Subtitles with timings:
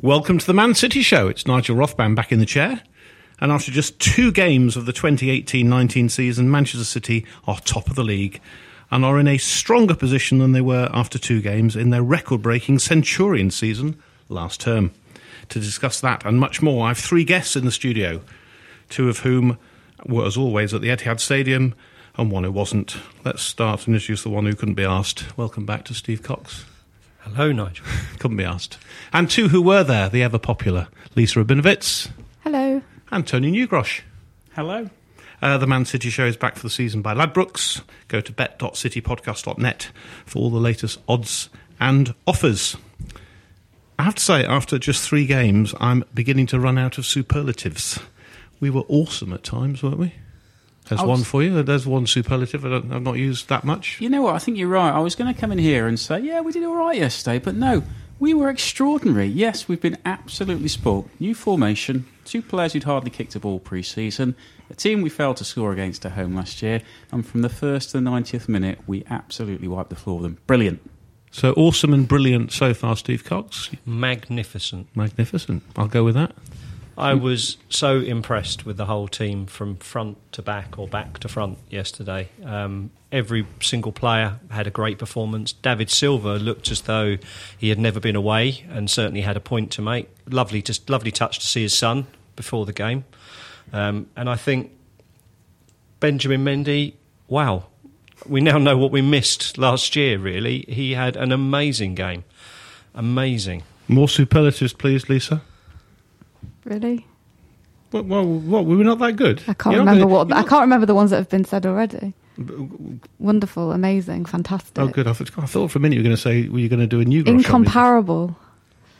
[0.00, 1.28] Welcome to the Man City Show.
[1.28, 2.80] It's Nigel Rothband back in the chair.
[3.38, 7.96] And after just two games of the 2018 19 season, Manchester City are top of
[7.96, 8.40] the league
[8.90, 12.40] and are in a stronger position than they were after two games in their record
[12.40, 13.98] breaking Centurion season
[14.30, 14.92] last term.
[15.50, 18.22] To discuss that and much more, I have three guests in the studio,
[18.94, 19.58] two of whom
[20.06, 21.74] were, as always, at the Etihad Stadium
[22.16, 22.96] and one who wasn't.
[23.24, 25.36] Let's start and introduce the one who couldn't be asked.
[25.36, 26.64] Welcome back to Steve Cox.
[27.18, 27.84] Hello, Nigel.
[28.20, 28.78] Couldn't be asked.
[29.12, 32.10] And two who were there, the ever popular Lisa Rabinowitz
[32.44, 32.82] Hello.
[33.10, 34.02] and Tony Newgrosh.
[34.54, 34.88] Hello.
[35.42, 37.82] Uh, the Man City show is back for the season by Ladbrokes.
[38.08, 39.90] Go to bet.citypodcast.net
[40.26, 41.48] for all the latest odds
[41.80, 42.76] and offers.
[43.98, 47.98] I have to say, after just three games, I'm beginning to run out of superlatives.
[48.64, 50.14] We were awesome at times, weren't we?
[50.88, 51.62] There's was- one for you.
[51.62, 54.00] There's one superlative I don't, I've not used that much.
[54.00, 54.36] You know what?
[54.36, 54.90] I think you're right.
[54.90, 57.38] I was going to come in here and say, yeah, we did all right yesterday,
[57.38, 57.82] but no,
[58.18, 59.26] we were extraordinary.
[59.26, 61.10] Yes, we've been absolutely spoilt.
[61.20, 64.34] New formation, two players who'd hardly kicked a ball pre-season,
[64.70, 66.80] a team we failed to score against at home last year,
[67.12, 70.38] and from the first to the 90th minute, we absolutely wiped the floor with them.
[70.46, 70.90] Brilliant.
[71.30, 73.68] So awesome and brilliant so far, Steve Cox.
[73.84, 74.86] Magnificent.
[74.96, 75.64] Magnificent.
[75.76, 76.34] I'll go with that.
[76.96, 81.28] I was so impressed with the whole team from front to back or back to
[81.28, 82.28] front yesterday.
[82.44, 85.52] Um, every single player had a great performance.
[85.52, 87.16] David Silva looked as though
[87.58, 90.08] he had never been away and certainly had a point to make.
[90.28, 92.06] Lovely, just lovely touch to see his son
[92.36, 93.04] before the game.
[93.72, 94.70] Um, and I think
[95.98, 96.94] Benjamin Mendy,
[97.28, 97.64] wow,
[98.26, 100.18] we now know what we missed last year.
[100.18, 102.24] Really, he had an amazing game.
[102.94, 103.64] Amazing.
[103.88, 105.42] More superlatives, please, Lisa.
[106.64, 107.06] Really?
[107.92, 108.64] Well, well, what?
[108.66, 109.42] We were not that good.
[109.46, 112.14] I can't remember gonna- what I can't remember the ones that have been said already.
[113.18, 114.78] Wonderful, amazing, fantastic.
[114.78, 115.06] Oh, good.
[115.06, 116.80] I thought, I thought for a minute you were going to say were you going
[116.80, 117.44] to do a Newgrosh on me?
[117.44, 118.36] Incomparable.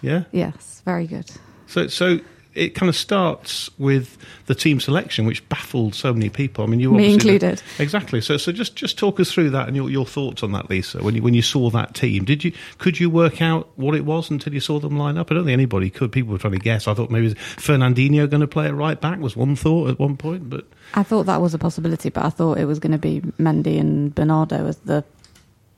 [0.03, 0.25] Yeah.
[0.31, 1.29] Yes, very good.
[1.67, 2.21] So, so
[2.55, 4.17] it kind of starts with
[4.47, 6.65] the team selection, which baffled so many people.
[6.65, 7.63] I mean, you Me included.
[7.79, 8.21] Exactly.
[8.21, 11.03] So, so just just talk us through that and your, your thoughts on that, Lisa.
[11.03, 14.05] When you when you saw that team, did you could you work out what it
[14.05, 15.31] was until you saw them line up?
[15.31, 16.13] I don't think anybody could.
[16.13, 16.87] People were trying to guess.
[16.87, 19.99] I thought maybe was Fernandinho going to play it right back was one thought at
[19.99, 22.93] one point, but I thought that was a possibility, but I thought it was going
[22.93, 25.05] to be Mendy and Bernardo as the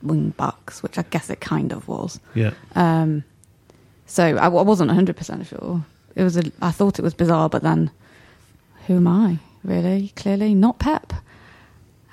[0.03, 2.21] wing backs, which I guess it kind of was.
[2.35, 2.53] yeah.
[2.75, 3.25] Um,
[4.07, 5.85] so I, I wasn't 100% sure.
[6.17, 7.91] It was a, I thought it was bizarre, but then
[8.87, 10.13] who am I, really?
[10.17, 11.13] Clearly not Pep.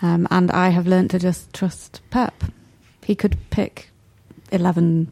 [0.02, 2.44] Um, and I have learnt to just trust Pep.
[3.04, 3.90] He could pick
[4.52, 5.12] 11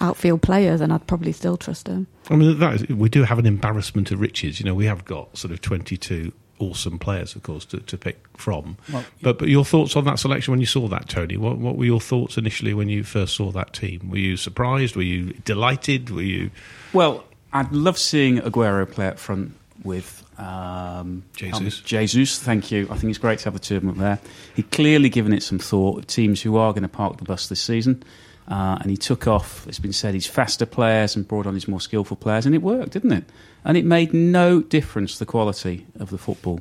[0.00, 2.06] outfield players and I'd probably still trust him.
[2.30, 4.58] I mean, that is, we do have an embarrassment of riches.
[4.58, 8.24] You know, we have got sort of 22 awesome players, of course, to, to pick
[8.36, 8.78] from.
[8.92, 11.36] Well, but, but your thoughts on that selection when you saw that, Tony?
[11.36, 14.08] What, what were your thoughts initially when you first saw that team?
[14.10, 14.96] Were you surprised?
[14.96, 16.08] Were you delighted?
[16.10, 16.50] Were you.
[16.92, 19.52] Well, I'd love seeing Aguero play up front
[19.84, 21.80] with um, Jesus.
[21.80, 22.86] Jesus, thank you.
[22.90, 24.18] I think it's great to have the two of them up there.
[24.54, 26.08] He'd clearly given it some thought.
[26.08, 28.02] Teams who are going to park the bus this season,
[28.48, 31.68] Uh, and he took off, it's been said, his faster players and brought on his
[31.68, 33.24] more skillful players, and it worked, didn't it?
[33.64, 36.60] And it made no difference the quality of the football.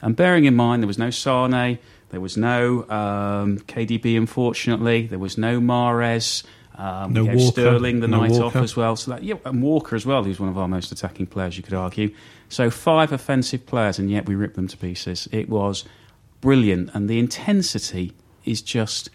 [0.00, 1.78] And bearing in mind, there was no Sane,
[2.10, 6.44] there was no um, KDB, unfortunately, there was no Mahrez.
[6.78, 8.94] Um, No Walker, Sterling the no night off as well.
[8.94, 11.62] So that, yeah, and Walker as well, who's one of our most attacking players, you
[11.62, 12.14] could argue.
[12.48, 15.28] So five offensive players, and yet we ripped them to pieces.
[15.32, 15.84] It was
[16.40, 18.12] brilliant, and the intensity
[18.44, 19.10] is just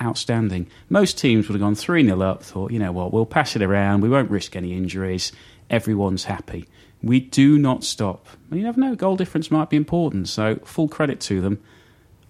[0.00, 0.66] outstanding.
[0.90, 3.62] Most teams would have gone 3 0 up, thought, you know what, we'll pass it
[3.62, 5.32] around, we won't risk any injuries,
[5.70, 6.66] everyone's happy.
[7.02, 8.26] We do not stop.
[8.50, 11.62] And you never know, goal difference might be important, so full credit to them,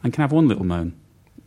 [0.03, 0.94] and can have one little moan.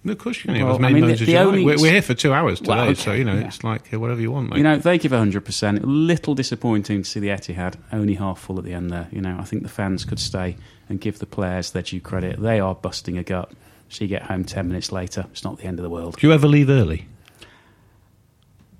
[0.05, 2.01] Of course, you can Well, as many I mean, the- the only- We're, we're here
[2.01, 3.47] for two hours today, Well, okay, so you know yeah.
[3.47, 4.57] it's like uh, whatever you want, mate.
[4.57, 5.83] You know, they give 100%.
[5.83, 9.07] A little disappointing to see the Etihad only half full at the end there.
[9.11, 10.55] You know, I think the fans could stay
[10.87, 12.39] and give the players their due credit.
[12.41, 13.51] They are busting a gut.
[13.89, 15.25] So you get home 10 minutes later.
[15.31, 16.15] It's not the end of the world.
[16.17, 17.05] Do you ever leave early?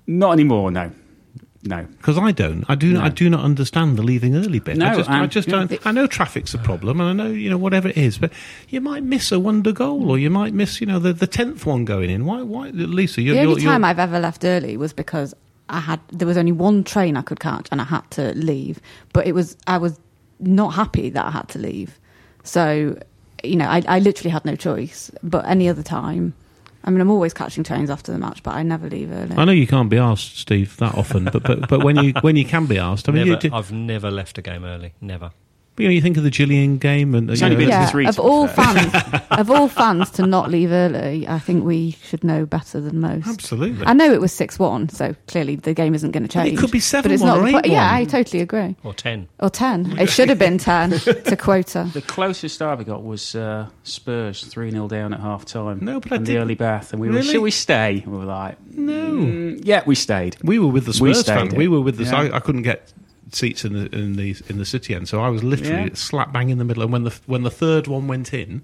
[0.06, 0.90] Not anymore, no.
[1.62, 1.84] No.
[1.98, 2.64] Because I don't.
[2.68, 2.94] I do.
[2.94, 3.02] No.
[3.02, 4.78] I do not understand the leaving early bit.
[4.78, 5.86] No, I just, I just don't.
[5.86, 8.32] I know traffic's a problem, and I know you know whatever it is, but
[8.68, 11.66] you might miss a wonder goal, or you might miss you know the the tenth
[11.66, 12.24] one going in.
[12.24, 12.42] Why?
[12.42, 13.20] Why, Lisa?
[13.20, 15.34] You're, the only you're, time you're, I've ever left early was because
[15.68, 18.80] I had there was only one train I could catch and I had to leave.
[19.12, 20.00] But it was I was
[20.38, 21.98] not happy that I had to leave.
[22.42, 22.98] So
[23.44, 25.10] you know I, I literally had no choice.
[25.22, 26.32] But any other time,
[26.90, 29.36] I mean I'm always catching trains after the match, but I never leave early.
[29.36, 32.34] I know you can't be asked, Steve, that often, but but but when you when
[32.34, 34.92] you can be asked, I mean, you, Never, do, I've never left a game early.
[35.00, 35.30] Never.
[35.78, 38.04] You know, you think of the Gillingham game, and It's you only been yeah, three,
[38.06, 38.66] of all fair.
[38.74, 43.00] fans, of all fans to not leave early, I think we should know better than
[43.00, 43.26] most.
[43.26, 43.86] absolutely.
[43.86, 46.58] I know it was six one, so clearly the game isn't going to But it
[46.58, 47.38] could be seven but it's 7-1 not.
[47.38, 47.70] or the po- 8-1.
[47.72, 48.76] Yeah, I totally agree.
[48.84, 49.28] Or 10.
[49.38, 49.98] Or ten.
[49.98, 51.88] It should have been ten to quota.
[51.94, 55.78] The closest I ever got was uh, Spurs 3 0 down at half time.
[55.80, 56.92] No, but I in the early bath.
[56.92, 57.28] And we were, Really?
[57.28, 58.02] should we stay?
[58.06, 59.12] We were like, No.
[59.12, 60.36] "Mm, yeah, we stayed.
[60.42, 61.56] We were with the We Spurs stayed fan.
[61.56, 62.04] We were with the.
[62.04, 62.16] Yeah.
[62.20, 62.92] I, I couldn't get
[63.32, 65.94] seats in the in the in the city end, so I was literally Yeah.
[65.94, 66.82] slap bang in the middle.
[66.82, 68.62] And when the when the third one went in,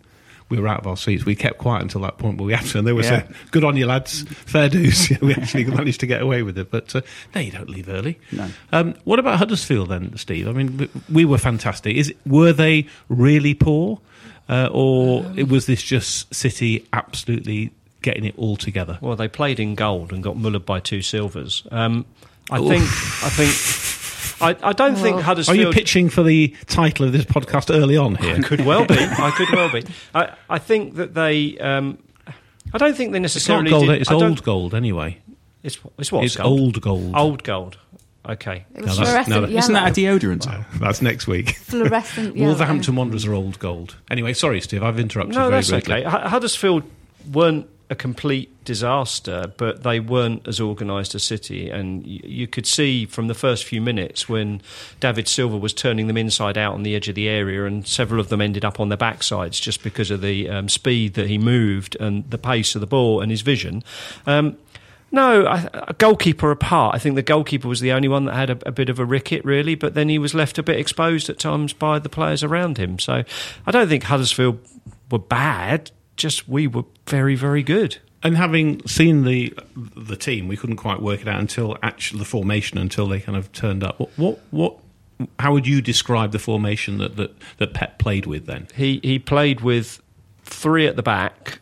[0.49, 1.25] we were out of our seats.
[1.25, 3.09] We kept quiet until that point where we had to, and they were Yeah.
[3.21, 6.57] saying, "Good on you, lads, fair dues." Yeah, we actually managed to get away with
[6.59, 6.71] it.
[6.71, 7.01] But uh,
[7.35, 8.19] no, you don't leave early.
[8.33, 8.49] No.
[8.73, 10.47] Um, what about Huddersfield then, Steve?
[10.49, 11.97] I mean, we, we were fantastic.
[11.97, 14.01] Is were they really poor,
[14.49, 17.73] uh, or it was this just City absolutely
[18.03, 18.99] getting it all together?
[19.01, 21.65] Well, they played in gold and got mullered by two silvers.
[21.73, 22.05] Um,
[22.49, 22.83] I think.
[22.85, 23.51] I think.
[24.41, 25.57] I, I don't think Huddersfield.
[25.59, 28.37] Are you pitching for the title of this podcast early on here?
[28.37, 28.97] I could well be.
[28.99, 29.85] I could well be.
[30.15, 31.57] I, I think that they.
[31.59, 31.99] Um,
[32.75, 33.71] I don't think they It's not necessarily.
[33.71, 33.87] gold.
[33.89, 35.19] did- It's old gold anyway.
[35.63, 36.25] It's, it's what?
[36.25, 36.61] It's gold?
[36.61, 37.15] old gold.
[37.17, 37.79] Old gold.
[38.29, 38.65] Okay.
[38.75, 39.59] It was No, fluorescent no, that- yellow.
[39.59, 40.65] Isn't that a deodorant?
[40.81, 41.57] That's next week.
[41.57, 42.49] fluorescent yellow?
[42.51, 43.97] Wolverhampton Wanderers are old gold.
[44.11, 44.83] Anyway, sorry, Steve.
[44.83, 45.37] I've interrupted.
[45.37, 46.05] No, very that's rudely.
[46.05, 46.11] okay.
[46.11, 46.83] Hu- Huddersfield
[47.33, 53.07] weren't a complete disaster, but they weren't as organised as City, and you could see
[53.07, 54.61] from the first few minutes when
[54.99, 58.21] David Silva was turning them inside out on the edge of the area, and several
[58.21, 61.39] of them ended up on their backsides just because of the um, speed that he
[61.39, 63.85] moved and the pace of the ball and his vision.
[64.27, 64.57] Um,
[65.13, 68.51] no, I, a goalkeeper apart, I think the goalkeeper was the only one that had
[68.51, 71.31] a, a bit of a ricket, really, but then he was left a bit exposed
[71.31, 72.99] at times by the players around him.
[72.99, 73.23] So
[73.65, 74.59] I don't think Huddersfield
[75.11, 77.99] were bad, just we were very, very good.
[78.23, 79.57] And having seen the
[79.95, 83.39] the team, we couldn't quite work it out until actually the formation until they kind
[83.39, 84.01] of turned up.
[84.01, 84.79] What what, what
[85.39, 88.69] how would you describe the formation that, that, that Pep played with then?
[88.75, 90.03] He, he played with
[90.45, 91.61] three at the back,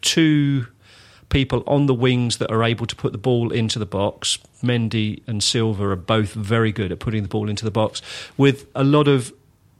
[0.00, 0.66] two
[1.28, 4.38] people on the wings that are able to put the ball into the box.
[4.62, 8.00] Mendy and Silva are both very good at putting the ball into the box,
[8.36, 9.32] with a lot of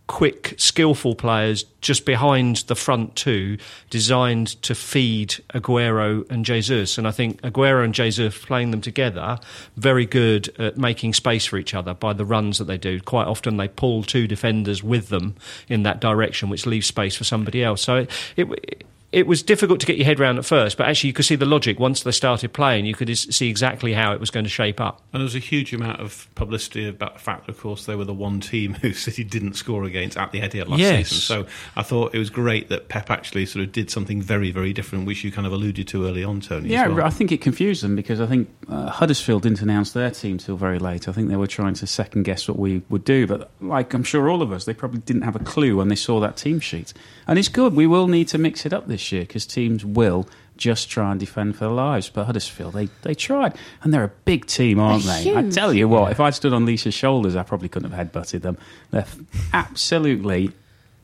[0.06, 3.56] quick, skillful players just behind the front two,
[3.90, 6.98] designed to feed Aguero and Jesus.
[6.98, 9.38] And I think Aguero and Jesus playing them together,
[9.76, 13.00] very good at making space for each other by the runs that they do.
[13.00, 15.36] Quite often they pull two defenders with them
[15.68, 17.82] in that direction, which leaves space for somebody else.
[17.82, 18.10] So it.
[18.36, 18.84] it
[19.14, 21.36] it was difficult to get your head around at first, but actually you could see
[21.36, 22.84] the logic once they started playing.
[22.84, 25.00] You could see exactly how it was going to shape up.
[25.12, 28.04] And there was a huge amount of publicity about the fact, of course, they were
[28.04, 31.08] the one team who City didn't score against at the Etihad last Yes.
[31.10, 31.44] season.
[31.46, 34.72] So I thought it was great that Pep actually sort of did something very, very
[34.72, 36.70] different, which you kind of alluded to early on, Tony.
[36.70, 37.06] Yeah, as well.
[37.06, 40.56] I think it confused them because I think uh, Huddersfield didn't announce their team till
[40.56, 41.06] very late.
[41.08, 44.02] I think they were trying to second guess what we would do, but like I'm
[44.04, 46.58] sure all of us, they probably didn't have a clue when they saw that team
[46.58, 46.92] sheet.
[47.28, 47.74] And it's good.
[47.74, 51.18] We will need to mix it up this year because teams will just try and
[51.18, 52.08] defend for their lives.
[52.08, 55.36] But Huddersfield, they, they tried, and they're a big team, aren't They're they?
[55.36, 58.42] I tell you what, if I'd stood on Lisa's shoulders, I probably couldn't have headbutted
[58.42, 58.58] them.
[58.90, 59.06] They're
[59.52, 60.52] absolutely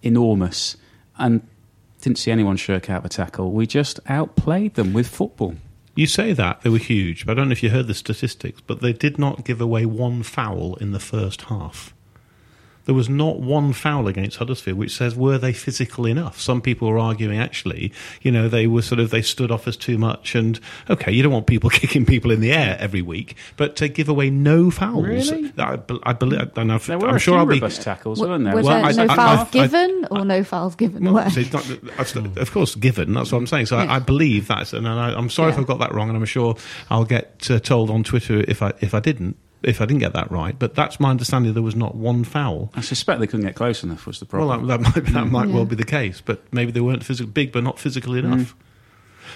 [0.03, 0.77] enormous,
[1.19, 1.47] and
[2.01, 3.53] didn't see anyone shirk out the tackle.
[3.53, 5.57] We just outplayed them with football.
[5.95, 8.61] You say that they were huge, but I don't know if you heard the statistics,
[8.61, 11.95] but they did not give away one foul in the first half.
[12.87, 16.41] There was not one foul against Huddersfield, which says were they physical enough?
[16.41, 19.77] Some people were arguing actually, you know, they were sort of they stood off as
[19.77, 20.59] too much, and
[20.89, 24.09] okay, you don't want people kicking people in the air every week, but to give
[24.09, 25.53] away no fouls, Really?
[25.59, 27.55] I, I believe, I've, There were I'm a sure few I'll be.
[27.55, 28.55] robust tackles, W- weren't there?
[28.57, 31.19] was Well, there I- no I- fouls I- I- given or no fouls given Well,
[31.19, 31.29] away?
[31.31, 33.13] see, not- of course, given.
[33.15, 33.67] That's what I'm saying.
[33.67, 33.85] So Yeah.
[33.93, 36.25] I, I believe that's, and I, I'm sorry if I've got that wrong, and I'm
[36.25, 36.57] sure
[36.91, 40.13] I'll get uh, told on Twitter if I if I didn't if I didn't get
[40.15, 40.59] that right.
[40.59, 41.53] But that's my understanding.
[41.55, 42.71] There was not one foul.
[42.75, 44.07] I suspect they couldn't get close enough.
[44.07, 44.67] Was the Well, problem?
[44.69, 45.31] that, that might that mm.
[45.31, 45.55] might Yeah.
[45.55, 48.21] well be the case, but maybe they weren't physical, big, but not physical mm.
[48.21, 48.55] enough.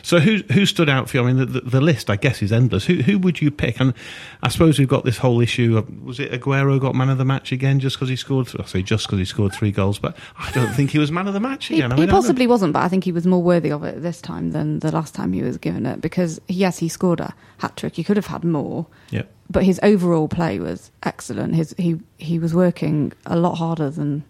[0.03, 1.23] So who who stood out for you?
[1.23, 2.85] I mean, the, the, the list I guess is endless.
[2.87, 3.79] Who who would you pick?
[3.79, 3.95] And
[4.43, 5.79] I suppose we've got this whole issue.
[5.79, 8.51] Of, was it Aguero got man of the match again just because he scored?
[8.59, 11.29] I say just because he scored three goals, but I don't think he was man
[11.29, 11.93] of the match He, again.
[11.93, 14.21] He I don't- possibly wasn't, but I think he was more worthy of it this
[14.21, 17.77] time than the last time he was given it because yes, he scored a hat
[17.77, 17.95] trick.
[17.95, 19.23] He could have had more, Yeah.
[19.51, 21.55] But his overall play was excellent.
[21.55, 24.25] His he he was working a lot harder than.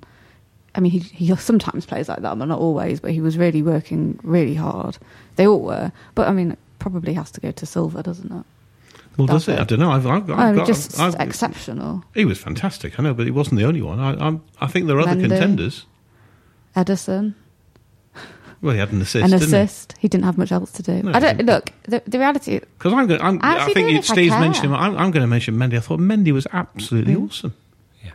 [0.74, 3.00] I mean, he he sometimes plays like that, but not always.
[3.00, 4.98] But he was really working really hard.
[5.36, 8.44] They all were, but I mean, it probably has to go to Silva, doesn't it?
[9.16, 9.62] Well, does That's it?
[9.62, 9.92] I don't know.
[9.92, 12.02] I've, I've, I've oh, got, just I've- exceptional.
[12.14, 12.98] He was fantastic.
[12.98, 14.00] I know, but he wasn't the only one.
[14.00, 15.86] I, I'm, I think there are other contenders.
[16.74, 17.34] Ederson,
[18.64, 19.94] Well, he had an assist, an didn't assist.
[19.98, 20.08] He?
[20.08, 21.02] didn't have much else to do.
[21.02, 21.70] No, I don't look.
[21.82, 23.20] The, the reality, Because I'm going.
[23.20, 24.74] I'm, I I actually think don't you, I Steve's mentioned him.
[24.74, 25.76] I'm, I'm going to mention Mendy.
[25.76, 27.28] I thought Mendy was absolutely Mm.
[27.28, 27.54] awesome.
[28.02, 28.12] Yeah,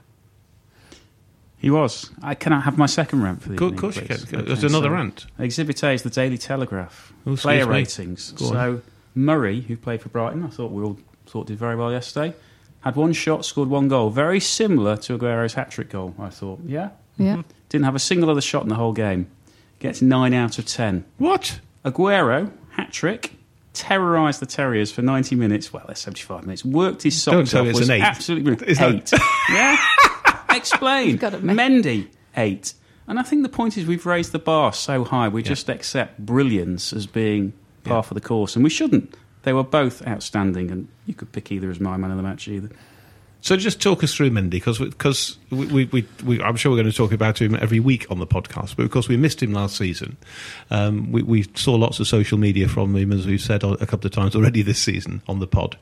[1.58, 2.10] he was.
[2.24, 4.25] I cannot have my second rant for the Go- of evening, course you please?
[4.25, 4.46] can.
[4.46, 5.25] There's another so rant.
[5.38, 7.13] Exhibit A is the Daily Telegraph.
[7.27, 7.72] Oh, Player me.
[7.74, 8.32] ratings.
[8.32, 8.51] Go on.
[8.53, 8.82] So
[9.15, 12.34] Murray, who played for Brighton, I thought we all thought did very well yesterday.
[12.82, 14.10] Had one shot, scored one goal.
[14.10, 16.60] Very similar to Aguero's hat trick goal, I thought.
[16.65, 16.89] Yeah?
[17.18, 17.44] yeah.
[17.68, 19.27] Didn't have a single other shot in the whole game.
[19.79, 21.05] Gets 9 out of 10.
[21.17, 21.59] What?
[21.86, 23.31] Aguero, hat trick,
[23.74, 25.71] terrorised the Terriers for 90 minutes.
[25.71, 26.65] Well, that's 75 minutes.
[26.65, 27.63] Worked his socks Don't tell off.
[27.65, 28.01] me it's was an eight.
[28.03, 28.69] Absolutely brilliant.
[28.69, 29.19] Is that- eight.
[29.50, 29.77] yeah?
[30.55, 31.15] Explain.
[31.17, 32.74] Got to Mendy, eight.
[33.07, 36.19] And I think the point is we've raised the bar so high, we just accept
[36.19, 39.15] brilliance as being par for the course, and we shouldn't.
[39.43, 42.48] They were both outstanding, and you could pick either as my man of the match
[42.48, 42.69] either.
[43.41, 46.77] So just talk us through Mendy, because because we, we, we, we, I'm sure we're
[46.77, 49.41] going to talk about him every week on the podcast, but of course we missed
[49.41, 50.17] him last season,
[50.72, 54.08] um, we, we saw lots of social media from him, as we've said a couple
[54.08, 55.77] of times already this season on the pod.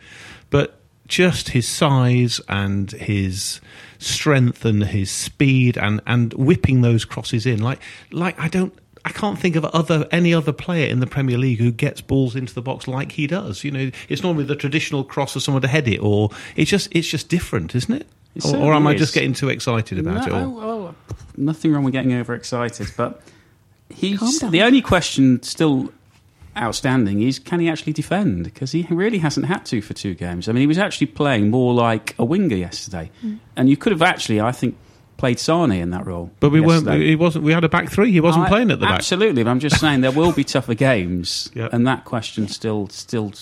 [0.50, 3.60] But just his size and his
[3.98, 7.80] strength and his speed and, and whipping those crosses in, like
[8.12, 8.74] like I don't.
[9.08, 12.36] I can't think of other any other player in the Premier League who gets balls
[12.36, 13.64] into the box like he does.
[13.64, 16.90] You know, it's normally the traditional cross for someone to head it, or it's just
[16.92, 18.06] it's just different, isn't it?
[18.36, 20.44] It or, or am I just getting too excited about no, it?
[20.44, 20.52] All?
[20.52, 20.96] well,
[21.38, 23.22] nothing wrong with getting overexcited, but
[23.90, 25.90] he's the only question still
[26.58, 28.44] outstanding is can he actually defend?
[28.44, 30.50] Because he really hasn't had to for two games.
[30.50, 33.40] I mean, he was actually playing more like a winger yesterday, Mm.
[33.56, 34.76] and you could have actually, I think,
[35.18, 36.32] played Sane in that role.
[36.40, 36.92] But we yesterday.
[36.92, 37.02] weren't.
[37.04, 37.44] He wasn't.
[37.46, 38.12] We had a back three.
[38.12, 38.96] He wasn't I- playing at the back.
[39.00, 41.74] Absolutely, but I'm just saying there will be tougher games, Yep.
[41.74, 43.34] and that question still, still,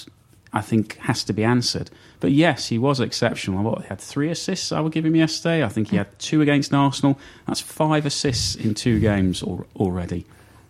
[0.54, 1.90] I think, has to be answered.
[2.22, 3.62] But yes, he was exceptional.
[3.64, 4.72] What he had three assists.
[4.72, 5.64] I would give him yesterday.
[5.64, 7.20] I think he had two against Arsenal.
[7.46, 10.26] That's five assists in two games al- already.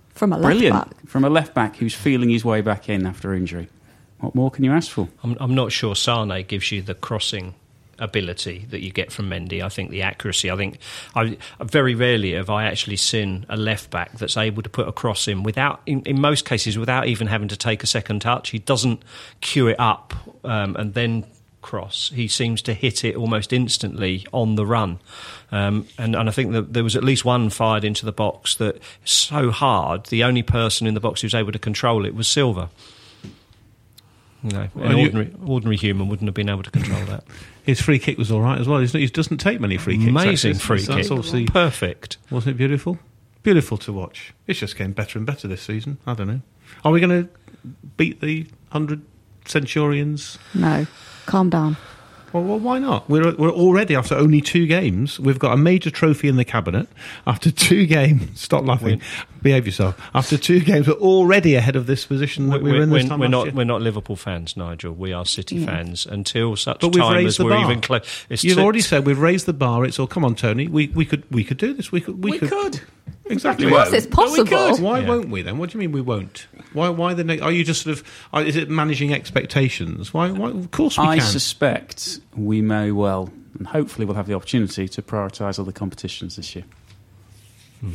[0.10, 1.08] From a left Brilliant back.
[1.08, 3.68] from a left back who's feeling his way back in after injury.
[4.20, 5.08] What more can you ask for?
[5.24, 7.54] I'm, I'm not sure Sane gives you the crossing
[8.00, 9.62] ability that you get from Mendy.
[9.62, 10.52] I think the accuracy.
[10.52, 10.80] I think
[11.16, 14.92] I very rarely have I actually seen a left back that's able to put a
[14.92, 18.50] cross in without, in, in most cases, without even having to take a second touch.
[18.50, 19.04] He doesn't
[19.42, 21.26] cue it up um, and then
[21.66, 22.12] cross.
[22.14, 25.00] He seems to hit it almost instantly on the run.
[25.52, 28.56] Um, and, and I think that there was at least one fired into the box
[28.56, 32.14] that so hard, the only person in the box who was able to control it
[32.14, 32.70] was Silva.
[34.44, 37.24] You know, Well, an ordinary, ordinary human wouldn't have been able to control that.
[37.66, 38.80] His free kick was all right as well.
[38.80, 40.10] He's, he doesn't take many free kicks.
[40.10, 40.54] Amazing actually.
[40.60, 41.18] free So that's kick.
[41.18, 42.18] obviously- Perfect.
[42.30, 43.00] wasn't it beautiful?
[43.44, 44.34] Beautiful to watch.
[44.48, 45.98] It's just getting better and better this season.
[46.08, 46.42] I don't know.
[46.84, 47.30] Are we going to
[47.98, 49.02] beat the hundred
[49.46, 50.38] Centurions?
[50.54, 50.86] No,
[51.26, 51.78] calm down.
[52.34, 53.10] Well, well, why not?
[53.10, 55.20] We're, we're already after only two games.
[55.20, 56.88] We've got a major trophy in the cabinet.
[57.26, 59.02] After two games, stop laughing.
[59.42, 59.98] Behave yourself.
[60.14, 63.20] After two games, we're already ahead of this position that we were in this time
[63.20, 63.54] we're not year.
[63.56, 64.94] we're not Liverpool fans, Nigel.
[64.94, 65.68] We are City Yeah.
[65.68, 67.64] fans until such But we've time raised as the we're bar.
[67.72, 68.26] even close.
[68.30, 69.86] You've already said we've raised the bar.
[69.86, 70.08] It's all.
[70.08, 70.68] Come on, Tony.
[70.68, 71.92] We we could we could do this.
[71.92, 72.82] We could we, We could.
[73.28, 73.66] Exactly.
[73.68, 74.78] Of course, it's possible.
[74.84, 75.08] Why Yeah.
[75.08, 75.58] won't we then?
[75.58, 76.48] What do you mean we won't?
[76.74, 76.90] Why?
[76.90, 77.24] Why the?
[77.24, 78.04] Ne- are you just sort of?
[78.34, 80.14] Are, is it managing expectations?
[80.14, 80.32] Why?
[80.32, 81.26] why of course we I can.
[81.26, 86.56] suspect we may well, and hopefully we'll have the opportunity to prioritise other competitions this
[86.56, 86.66] year.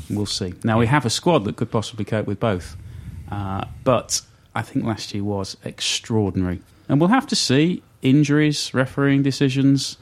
[0.08, 0.54] We'll see.
[0.62, 2.76] Now we have a squad that could possibly cope with both,
[3.30, 4.20] uh, but
[4.54, 6.60] I think last year was extraordinary.
[6.88, 9.96] And we'll have to see injuries, refereeing decisions.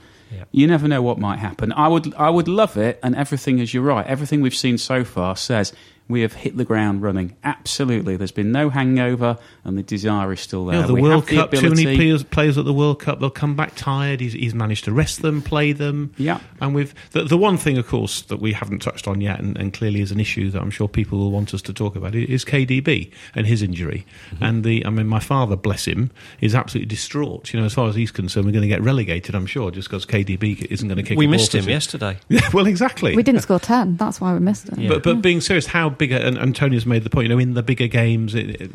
[0.51, 1.73] You never know what might happen.
[1.73, 5.05] I would, I would love it, and everything, as you're right, everything we've seen so
[5.05, 5.73] far says
[6.09, 7.37] we have hit the ground running.
[7.45, 10.81] Absolutely, there's been no hangover, and the desire is still there.
[10.81, 11.53] Yeah, the We World have the Cup.
[11.53, 13.21] Too many players, players at the World Cup.
[13.21, 14.21] They'll come back tired.
[14.21, 16.15] He's, he's managed to rest them, play them.
[16.17, 16.41] Yeah.
[16.61, 19.57] And we've the, the one thing, of course, that we haven't touched on yet, and,
[19.59, 22.15] and clearly is an issue that I'm sure people will want us to talk about,
[22.15, 24.07] is KDB and his injury.
[24.31, 24.45] Mm-hmm.
[24.45, 26.11] And the, I mean, my father, bless him,
[26.41, 27.53] is absolutely distraught.
[27.53, 29.35] You know, as far as he's concerned, we're going to get relegated.
[29.35, 31.19] I'm sure, just because KDB isn't going to kick.
[31.19, 32.19] We a ball missed him yesterday.
[32.31, 33.17] Yeah, well, exactly.
[33.17, 33.97] We didn't score 10.
[33.97, 34.81] That's why we missed him.
[34.81, 34.91] Yeah.
[34.91, 36.13] But, but being serious, how big?
[36.13, 37.29] And, Tony's made the point.
[37.29, 38.71] You know, in the bigger games, it, it,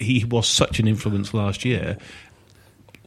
[0.00, 1.96] he was such an influence last year.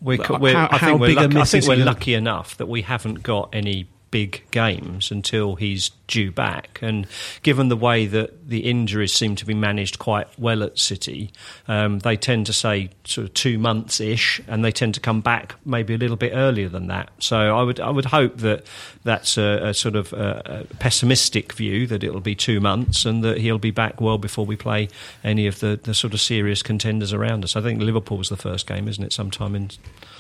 [0.01, 3.24] We're, we're, how- I think, we're, lucky, I think we're lucky enough that we haven't
[3.24, 6.77] got any big games until he's due back.
[6.84, 7.08] And
[7.41, 11.32] given the way that the injuries seem to be managed quite well at City,
[11.67, 15.22] um, they tend to say sort of two months ish, and they tend to come
[15.22, 17.10] back maybe a little bit earlier than that.
[17.17, 18.67] So I would I would hope that
[19.03, 23.24] that's a, a sort of a, a pessimistic view that it'll be two months and
[23.24, 24.89] that he'll be back well before we play
[25.24, 27.55] any of the, the sort of serious contenders around us.
[27.55, 29.12] I think Liverpool's the first game, isn't it?
[29.12, 29.72] Sometime in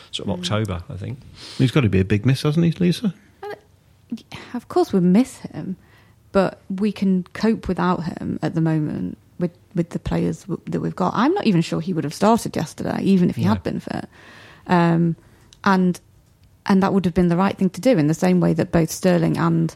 [0.09, 1.19] sort of October, I think.
[1.59, 3.13] He's got to be a big miss, hasn't he, Lisa?
[4.53, 5.75] Of course, we miss him,
[6.31, 10.79] but we can cope without him at the moment with, with the players w- that
[10.79, 11.13] we've got.
[11.15, 14.07] I'm not even sure he would have started yesterday, even if he had been fit.
[14.67, 15.15] Um,
[15.63, 15.99] and
[16.65, 18.71] and that would have been the right thing to do in the same way that
[18.71, 19.75] both Sterling and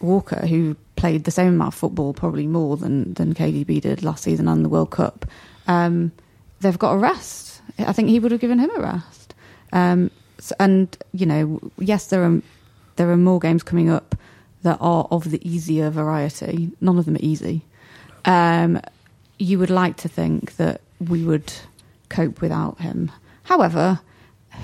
[0.00, 4.24] Walker, who played the same amount of football, probably more than, than KDB did last
[4.24, 5.24] season and the World Cup,
[5.66, 6.12] um,
[6.60, 7.62] they've got a rest.
[7.78, 9.34] I think he would have given him a rest.
[9.72, 12.42] Um, so, and, you know, yes, there are,
[12.96, 14.16] there are more games coming up
[14.62, 16.70] that are of the easier variety.
[16.80, 17.62] None of them are easy.
[18.24, 18.80] Um,
[19.38, 21.52] you would like to think that we would
[22.08, 23.12] cope without him.
[23.44, 24.00] However,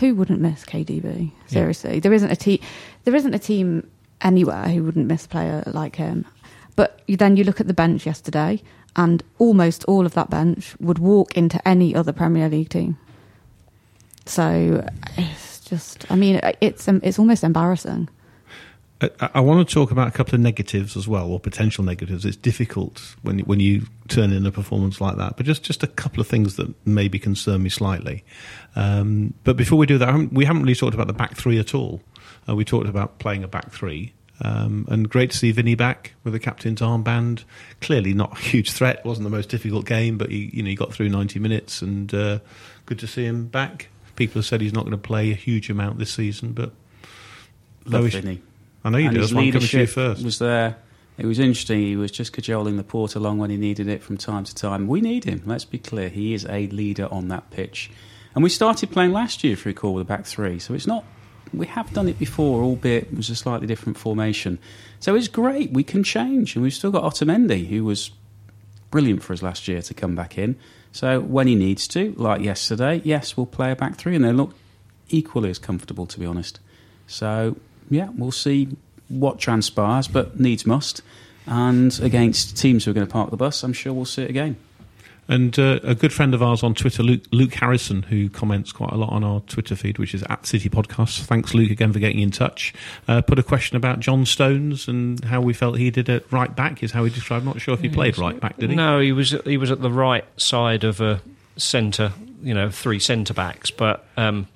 [0.01, 1.33] who wouldn't miss KDB?
[1.47, 2.59] Seriously, there isn't a team.
[3.05, 3.89] There isn't a team
[4.21, 6.25] anywhere who wouldn't miss a player like him.
[6.75, 8.62] But then you look at the bench yesterday,
[8.97, 12.99] and almost all of that bench would walk into any other Premier League team.
[14.27, 18.09] So it's just, I mean, it's um, it's almost embarrassing.
[19.21, 22.25] I, I want to talk about a couple of negatives as well, or potential negatives.
[22.25, 25.87] It's difficult when when you turn in a performance like that, but just just a
[25.87, 28.25] couple of things that maybe concern me slightly.
[28.77, 31.59] Um, but before we do that, haven't- we haven't really talked about the back three
[31.59, 32.01] at all.
[32.49, 34.12] Uh, we talked about playing a back three.
[34.45, 37.45] Um, and great to see Vinny back with the captain's armband.
[37.81, 39.05] Clearly not a huge threat.
[39.05, 42.12] Wasn't the most difficult game, but he, you know, he got through 90 minutes, and
[42.12, 42.41] uh,
[42.87, 43.88] good to see him back.
[44.17, 46.73] People have said he's not going to play a huge amount this season, but
[47.85, 48.43] Love Vinny.
[48.85, 49.21] I know you and do.
[49.21, 50.25] his That's why to you leadership first.
[50.25, 50.77] was there.
[51.18, 51.81] It was interesting.
[51.81, 54.88] He was just cajoling the port along when he needed it from time to time.
[54.88, 55.42] We need him.
[55.45, 56.09] Let's be clear.
[56.09, 57.90] He is a leader on that pitch.
[58.35, 60.59] And we started playing last year, if you recall, with a back three.
[60.59, 61.05] So it's not.
[61.53, 64.59] We have done it before, albeit it was a slightly different formation.
[65.01, 65.71] So it's great.
[65.71, 68.11] We can change, and we've still got Otamendi, who was
[68.90, 70.57] brilliant for us last year to come back in.
[70.92, 74.33] So when he needs to, like yesterday, yes, we'll play a back three, and they
[74.33, 74.55] look
[75.11, 76.59] equally as comfortable, to be honest.
[77.07, 77.57] So
[77.92, 78.68] yeah, we'll see
[79.09, 81.02] what transpires, but needs must.
[81.46, 84.31] And against teams who are going to park the bus, I'm sure we'll see it
[84.31, 84.57] again.
[85.28, 88.92] And uh, a good friend of ours on Twitter, Luke, Luke Harrison, who comments quite
[88.92, 91.20] a lot on our Twitter feed, which is at City Podcast.
[91.20, 92.74] Thanks, Luke, again for getting in touch.
[93.07, 96.55] Uh, put a question about John Stones and how we felt he did at right
[96.55, 96.83] back.
[96.83, 97.44] Is how he described.
[97.44, 98.76] Not sure if he played right back, did he?
[98.76, 101.22] No, he was he was at the right side of a
[101.57, 104.07] centre, you know, three centre backs, but.
[104.16, 104.48] Um,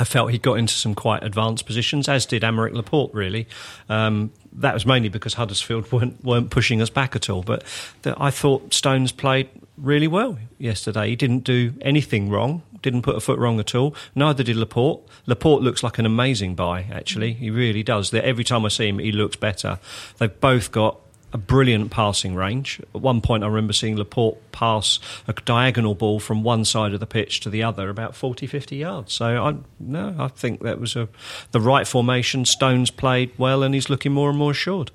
[0.00, 3.12] I felt he got into some quite advanced positions, as did Aymeric Laporte.
[3.12, 3.46] Really,
[3.90, 7.42] um, that was mainly because Huddersfield weren't weren't pushing us back at all.
[7.42, 7.62] But
[8.02, 11.10] the, I thought Stones played really well yesterday.
[11.10, 13.94] He didn't do anything wrong, didn't put a foot wrong at all.
[14.14, 15.02] Neither did Laporte.
[15.26, 16.86] Laporte looks like an amazing buy.
[16.90, 18.12] Actually, he really does.
[18.14, 19.78] Every time I see him, he looks better.
[20.16, 20.98] They've both got
[21.32, 22.80] a brilliant passing range.
[22.94, 27.00] At one point, I remember seeing Laporte pass a diagonal ball from one side of
[27.00, 29.12] the pitch to the other, about 40, 50 yards.
[29.12, 31.08] So, I, no, I think that was a,
[31.52, 32.44] the right formation.
[32.44, 34.90] Stones played well, and he's looking more and more assured.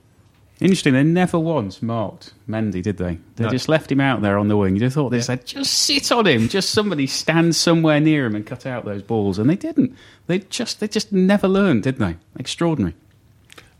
[0.62, 3.18] Interesting, they never once marked Mendy, did they?
[3.36, 3.50] They No.
[3.50, 4.76] just left him out there on the wing.
[4.76, 8.36] You just thought they said, just sit on him, just somebody stand somewhere near him
[8.36, 9.94] and cut out those balls, and they didn't.
[10.28, 12.16] They just they just never learned, did they?
[12.40, 12.96] Extraordinary.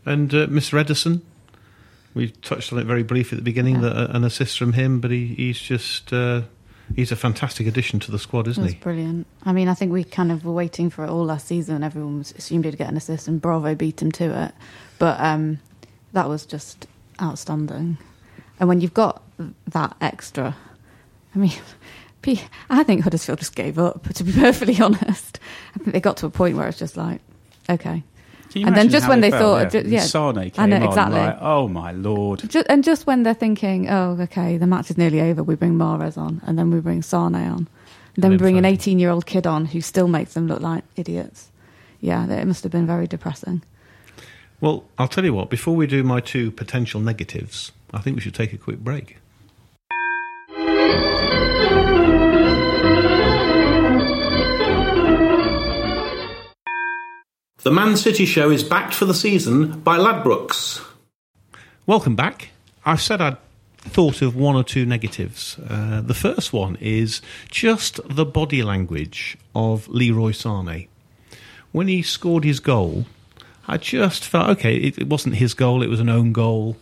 [0.04, 0.78] And uh, Mr.
[0.84, 1.22] Ederson,
[2.16, 3.82] we touched on it very briefly at the beginning.
[3.82, 6.42] That uh, an assist from him, but he, he's just uh,
[6.96, 8.80] he's a fantastic addition to the squad, isn't That's he?
[8.80, 9.26] brilliant.
[9.44, 11.84] I mean, I think we kind of were waiting for it all last season.
[11.84, 14.54] Everyone was assumed he'd get an assist, and Bravo beat him to it.
[14.98, 15.60] But um,
[16.14, 16.86] that was just
[17.20, 17.98] outstanding.
[18.58, 19.22] And when you've got
[19.68, 20.56] that extra,
[21.34, 21.52] I mean,
[22.70, 24.08] I think Huddersfield just gave up.
[24.14, 25.38] To be perfectly honest,
[25.74, 27.20] I think they got to a point where it's just like,
[27.68, 28.02] okay.
[28.50, 30.00] Can you And then just when they felt, thought- ju- yeah.
[30.00, 31.18] Sane I came know, on, exactly.
[31.18, 32.48] like, oh my lord.
[32.48, 35.74] Just, and just when they're thinking, oh, okay, the match is nearly over, we bring
[35.74, 37.68] Mahrez on, and then we bring Sane on,
[38.16, 40.84] then we bring an 18 year old kid on who still makes them look like
[40.96, 41.50] idiots.
[42.00, 43.62] Yeah, it must have been very depressing.
[44.60, 48.22] Well, I'll tell you what, before we do my two potential negatives, I think we
[48.22, 49.18] should take a quick break.
[57.66, 60.86] The Man City Show is backed for the season by Ladbrokes.
[61.84, 62.50] Welcome back.
[62.84, 63.38] I've said I'd
[63.78, 65.58] thought of one or two negatives.
[65.58, 70.86] Uh, the first one is just the body language of Leroy Sane.
[71.72, 73.06] When he scored his goal,
[73.66, 74.76] I just felt okay.
[74.76, 76.76] It, it wasn't his goal; it was an own goal.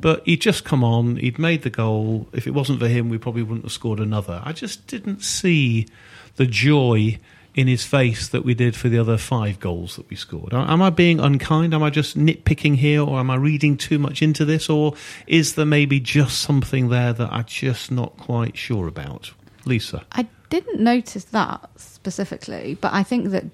[0.00, 1.14] But he'd just come on.
[1.14, 2.26] He'd made the goal.
[2.32, 4.42] If it wasn't for him, we probably wouldn't have scored another.
[4.44, 5.86] I just didn't see
[6.34, 7.20] the joy
[7.54, 10.52] in his face that we did for the other five goals that we scored.
[10.52, 11.72] Am I being unkind?
[11.72, 14.94] Am I just nitpicking here, or am I reading too much into this, or
[15.26, 19.32] is there maybe just something there that I'm just not quite sure about?
[19.66, 20.04] Lisa.
[20.12, 23.44] I didn't notice that specifically, but I think that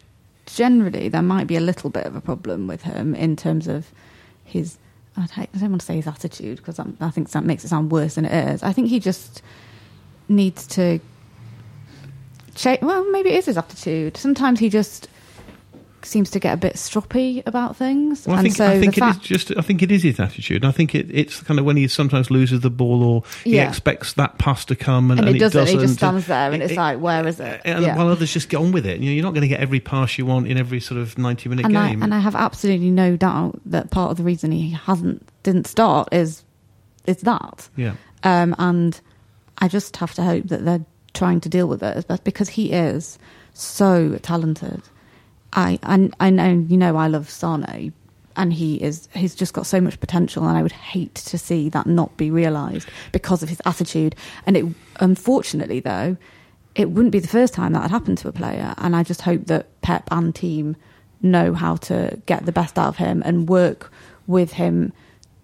[0.46, 3.92] generally there might be a little bit of a problem with him in terms of
[4.44, 4.78] his.
[5.16, 8.14] I don't want to say his attitude because I think that makes it sound worse
[8.14, 8.62] than it is.
[8.62, 9.42] I think he just
[10.28, 11.00] needs to.
[12.54, 14.16] Cha- well, maybe it is his attitude.
[14.16, 15.08] Sometimes he just
[16.02, 19.04] seems to get a bit stroppy about things, Well, I think so I think it
[19.04, 20.64] is fact just I think it is his attitude.
[20.64, 23.68] I think it, it's kind of when he sometimes loses the ball or he Yeah.
[23.68, 25.66] expects that pass to come and, and, and it doesn't.
[25.66, 25.88] He doesn't.
[25.88, 27.60] just stands there, and it's like, where is it?
[27.66, 27.96] And Yeah.
[27.98, 29.78] while others just get on with it, you know, you're not going to get every
[29.80, 32.02] pass you want in every sort of ninety minute and I, game.
[32.02, 36.08] and I have absolutely no doubt that part of the reason he hasn't didn't start
[36.12, 36.44] is
[37.06, 37.68] is that.
[37.76, 37.92] yeah,
[38.24, 38.98] Um, and
[39.58, 42.72] I just have to hope that they're trying to deal with it best because he
[42.72, 43.18] is
[43.52, 44.82] so talented.
[45.52, 47.92] I and I know you know I love Sane,
[48.36, 51.68] and he is he's just got so much potential, and I would hate to see
[51.70, 54.14] that not be realised because of his attitude.
[54.46, 54.64] And it
[55.00, 56.16] unfortunately though,
[56.74, 59.22] it wouldn't be the first time that had happened to a player, and I just
[59.22, 60.76] hope that Pep and team
[61.22, 63.92] know how to get the best out of him and work
[64.26, 64.92] with him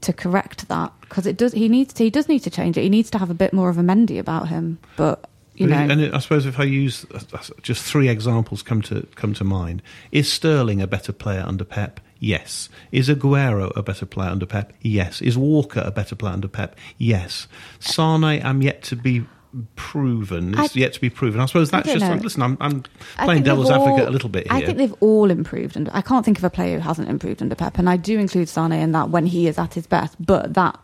[0.00, 2.82] to correct that because it does he needs to, he does need to change it.
[2.82, 5.76] He needs to have a bit more of a Mendy about him, but you know.
[5.76, 9.44] and I suppose if I use uh, uh, just three examples come to come to
[9.44, 12.00] mind, is Sterling a better player under Pep?
[12.18, 12.68] Yes.
[12.92, 14.72] Is Aguero a better player under Pep?
[14.80, 15.20] Yes.
[15.20, 16.76] Is Walker a better player under Pep?
[16.96, 17.46] Yes.
[17.78, 19.26] Sane, I'm yet to be
[19.74, 20.58] proven.
[20.58, 21.40] It's I- yet to be proven.
[21.40, 22.42] I suppose that's don't just like, listen.
[22.42, 22.84] I'm, I'm
[23.24, 24.56] playing devil's all- advocate a little bit here.
[24.56, 27.42] I think they've all improved, and I can't think of a player who hasn't improved
[27.42, 27.78] under Pep.
[27.78, 30.16] And I do include Sane in that when he is at his best.
[30.24, 30.78] But that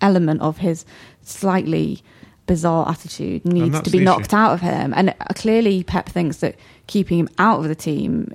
[0.00, 0.84] element of his
[1.22, 2.02] slightly
[2.46, 4.36] bizarre attitude needs to be knocked issue.
[4.36, 4.92] out of him.
[4.94, 8.32] And uh, clearly, Pep thinks that keeping him out of the team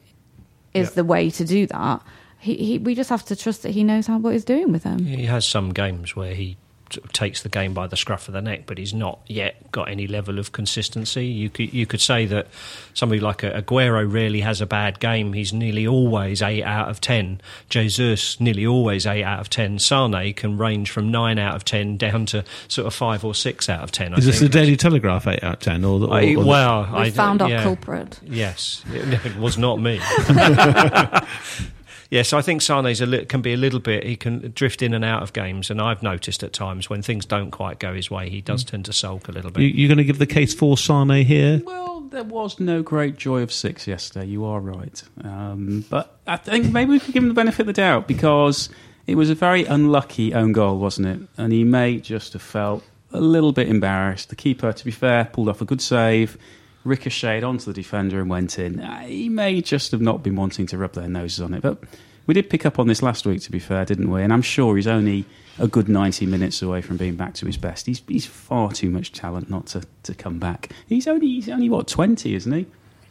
[0.73, 0.93] is Yeah.
[0.95, 2.01] the way to do that.
[2.39, 4.83] He, he, we just have to trust that he knows how what he's doing with
[4.83, 5.05] him.
[5.05, 6.68] He has some games where he sort of
[7.13, 10.07] takes the game by the scruff of the neck, but he's not yet got any
[10.07, 11.25] level of consistency.
[11.25, 12.47] You could you could say that
[12.93, 15.33] somebody like Aguero rarely has a bad game.
[15.33, 17.41] He's nearly always eight out of ten.
[17.69, 19.79] Jesus nearly always eight out of ten.
[19.79, 23.69] Sane can range from nine out of ten down to sort of five or six
[23.69, 24.13] out of ten.
[24.13, 24.49] I is this the.
[24.49, 27.11] Daily Telegraph eight out of ten or, the, or, I- or the- well, We I
[27.11, 27.63] found our yeah.
[27.63, 28.19] culprit.
[28.23, 29.99] Yes, it, it was not me.
[32.09, 34.03] yes, I think Sane's a li- can be a little bit.
[34.03, 37.25] He can drift in and out of games, and I've noticed at times when things
[37.25, 39.61] don't quite go his way, he does tend to sulk a little bit.
[39.61, 41.61] You, you're going to give the case for Sane here?
[41.65, 44.25] Well, there was no great joy of six yesterday.
[44.25, 47.67] You are right, um, but I think maybe we could give him the benefit of
[47.67, 48.69] the doubt because
[49.07, 51.27] it was a very unlucky own goal, wasn't it?
[51.37, 54.29] And he may just have felt a little bit embarrassed.
[54.29, 56.37] The keeper, to be fair, pulled off a good save,
[56.83, 58.79] ricocheted onto the defender and went in.
[58.79, 61.77] Uh, He may just have not been wanting to rub their noses on it, but
[62.25, 64.21] we did pick up on this last week, to be fair, didn't we?
[64.21, 65.25] And I'm sure he's only
[65.57, 67.85] a good 90 minutes away from being back to his best.
[67.85, 70.71] He's, he's far too much talent not to, to come back.
[70.87, 72.65] He's only, he's only, what, 20, isn't he?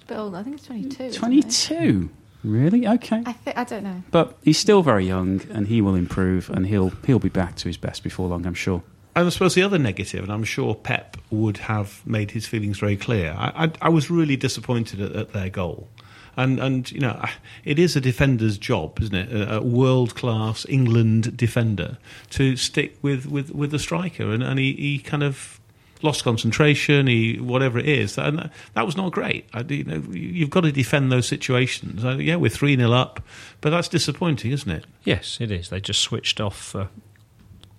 [0.06, 1.12] Bill, I think it's 22.
[1.12, 2.10] 22?
[2.44, 2.86] Really?
[2.86, 3.22] Okay.
[3.26, 4.02] I, th- I don't know.
[4.12, 7.68] But he's still very young and he will improve and he'll, he'll be back to
[7.68, 8.82] his best before long, I'm sure.
[9.18, 12.78] And I suppose the other negative, and I'm sure Pep would have made his feelings
[12.78, 13.34] very clear.
[13.36, 15.88] I, I, I was really disappointed at, at their goal,
[16.36, 17.20] and and you know
[17.64, 19.32] it is a defender's job, isn't it?
[19.32, 21.98] A, a world class England defender
[22.30, 25.58] to stick with with, with the striker, and, and he, he kind of
[26.00, 27.08] lost concentration.
[27.08, 29.48] He whatever it is, and that, that was not great.
[29.52, 32.04] I, you know, you've got to defend those situations.
[32.04, 33.20] Uh, yeah, we're three 0 up,
[33.62, 34.84] but that's disappointing, isn't it?
[35.02, 35.70] Yes, it is.
[35.70, 36.76] They just switched off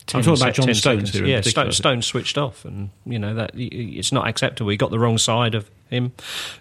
[0.10, 1.42] 10 talking about John 10 Stones here Yeah.
[1.42, 4.70] Stone, switched off, and you know that it's not acceptable.
[4.72, 6.14] He got the wrong side of him,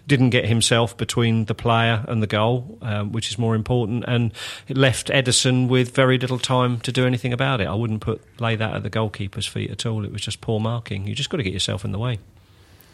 [0.07, 4.31] didn't get himself between the player and the goal, um, which is more important, and
[4.67, 7.67] it left Ederson with very little time to do anything about it.
[7.67, 10.05] I wouldn't put lay that at the goalkeeper's feet at all.
[10.05, 11.07] It was just poor marking.
[11.07, 12.19] You just got to get yourself in the way.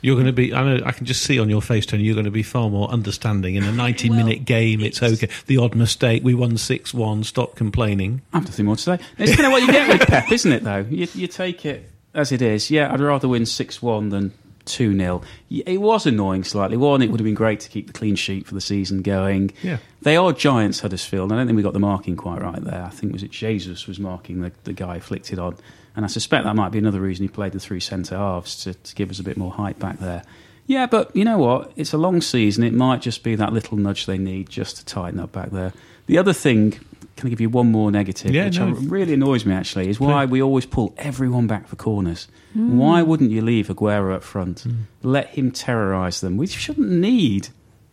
[0.05, 0.53] You're going to be.
[0.53, 0.85] I know.
[0.85, 2.03] I can just see on your face, Tony.
[2.03, 4.81] You're going to be far more understanding in a 90 minute game.
[4.81, 5.29] It's okay.
[5.47, 6.23] The odd mistake.
[6.23, 7.23] We won six one.
[7.23, 8.21] Stop complaining.
[8.31, 8.99] I have nothing more to say.
[9.17, 10.63] It's kind of what you get with Pep, isn't it?
[10.63, 12.69] Though you, you take it as it is.
[12.69, 14.31] Yeah, I'd rather win six one than
[14.65, 16.77] two 0 It was annoying slightly.
[16.77, 19.53] One, it would have been great to keep the clean sheet for the season going.
[19.63, 19.77] Yeah.
[20.03, 21.31] they are giants, Huddersfield.
[21.31, 22.83] I don't think we got the marking quite right there.
[22.83, 25.57] I think was it Jesus was marking the, the guy afflicted on,
[25.95, 28.73] and I suspect that might be another reason he played the three centre halves to,
[28.73, 30.23] to give us a bit more height back there.
[30.67, 31.71] Yeah, but you know what?
[31.75, 32.63] It's a long season.
[32.63, 35.73] It might just be that little nudge they need just to tighten up back there.
[36.07, 36.71] The other thing,
[37.15, 38.71] can I give you one more negative, Yeah, which no.
[38.71, 42.27] really annoys me actually, is why we always pull everyone back for corners.
[42.53, 44.61] Why wouldn't you leave Aguero up front?
[44.61, 44.71] Hmm.
[45.03, 46.35] Let him terrorise them.
[46.37, 47.49] We shouldn't need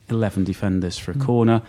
[0.08, 1.22] 11 defenders for a Hmm.
[1.22, 1.62] corner.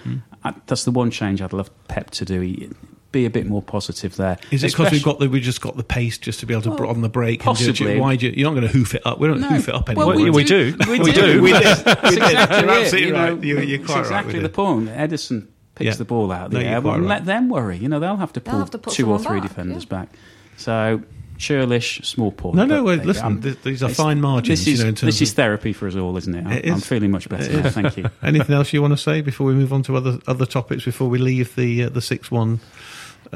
[0.44, 2.40] I, that's the one change I'd love Pep to do.
[2.42, 2.70] He,
[3.14, 4.38] be a bit more positive there.
[4.52, 6.64] Is it because we've got the we just got the pace just to be able
[6.64, 7.46] to put on the break?
[7.46, 7.98] And do possibly.
[7.98, 9.20] Why do you, you're not going to hoof it up?
[9.20, 9.48] We don't No.
[9.48, 10.26] hoof it up Well, anymore.
[10.26, 10.76] we- we do.
[10.90, 11.22] We, We do.
[11.36, 11.42] do.
[11.42, 11.64] We did.
[11.64, 11.78] We did.
[11.86, 13.34] exactly You're absolutely you know.
[13.36, 13.44] right.
[13.44, 14.90] You- you're quite right exactly with the point.
[14.90, 15.94] Ederson picks Yeah.
[15.96, 16.82] the ball out of the you're air.
[16.82, 17.08] quite Well, right.
[17.08, 17.78] let them worry.
[17.78, 19.90] You know, they'll have to pull have to put two or three back, defenders yeah.
[19.90, 20.10] back.
[20.58, 21.02] So,
[21.38, 22.56] churlish, small point.
[22.56, 24.82] No, no, but, well, uh, listen, I'm- th- these are fine margins, This you is,
[24.82, 26.46] know, in terms this is therapy for us all, isn't it?
[26.46, 27.62] I'm, It I'm feeling much better.
[27.62, 27.70] Now.
[27.70, 28.06] Thank you.
[28.24, 31.10] Anything else you want to say before we move on to other other topics before
[31.10, 32.60] we leave the uh, the six one?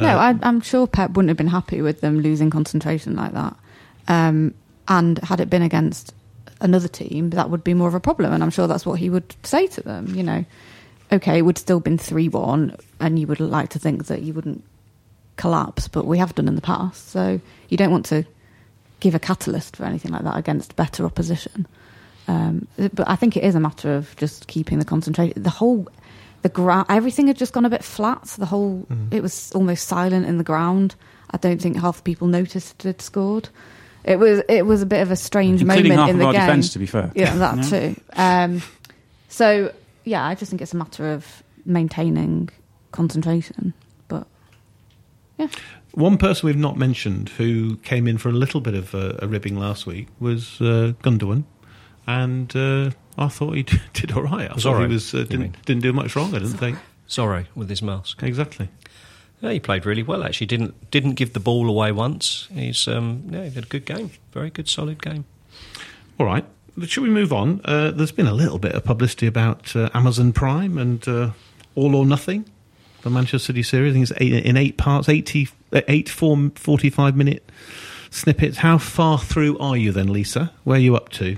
[0.01, 3.55] No, I, I'm sure Pep wouldn't have been happy with them losing concentration like that.
[4.07, 4.53] Um,
[4.87, 6.13] and had it been against
[6.61, 8.33] another team, that would be more of a problem.
[8.33, 10.13] And I'm sure that's what he would say to them.
[10.15, 10.45] You know,
[11.11, 14.33] okay, it would still been three one, and you would like to think that you
[14.33, 14.63] wouldn't
[15.35, 17.09] collapse, but we have done in the past.
[17.09, 18.25] So you don't want to
[18.99, 21.67] give a catalyst for anything like that against better opposition.
[22.27, 25.41] Um, but I think it is a matter of just keeping the concentration.
[25.41, 25.87] The whole,
[26.47, 28.23] the ground, everything had just gone a bit flat.
[28.39, 29.13] The whole, Mm.
[29.13, 30.95] it was almost silent in the ground.
[31.31, 33.49] I don't think half the people noticed it had scored.
[34.03, 36.25] It was, it was a bit of a strange Including moment half in of the
[36.27, 36.41] our game.
[36.41, 37.11] defence, to be fair.
[37.15, 37.63] Yeah, that Yeah.
[37.63, 38.01] too.
[38.15, 38.61] Um,
[39.27, 39.71] so
[40.05, 42.49] yeah, I just think it's a matter of maintaining
[42.91, 43.73] concentration.
[44.07, 44.25] But
[45.37, 45.47] yeah,
[45.91, 49.27] One person we've not mentioned who came in for a little bit of a, a
[49.27, 51.43] ribbing last week was uh, Gundogan,
[52.07, 54.49] and uh, I thought he did, did all right.
[54.49, 56.29] I Was thought he was uh, didn't didn't do much wrong.
[56.35, 56.77] I didn't think
[57.07, 58.21] Sorry with his mask.
[58.23, 58.69] exactly.
[59.41, 60.23] Yeah, he played really well.
[60.23, 62.47] Actually, didn't didn't give the ball away once.
[62.53, 64.11] He's um, yeah, he had a good game.
[64.33, 65.25] Very good, solid game.
[66.19, 66.45] All right.
[66.75, 67.61] But Should we move on?
[67.65, 71.31] Uh, there's been a little bit of publicity about uh, Amazon Prime and uh,
[71.73, 72.45] All or Nothing,
[73.01, 73.91] the Manchester City series.
[73.91, 77.43] I think it's eight, in eight parts, 80, uh, eight four, 45 minute
[78.11, 78.57] snippets.
[78.57, 80.51] How far through are you then, Lisa?
[80.65, 81.37] Where are you up to?